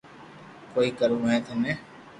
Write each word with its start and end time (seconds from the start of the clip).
ڪوئي 0.73 0.89
ڪروہ 0.99 1.27
ھي 1.31 1.37
ٿني 1.45 1.71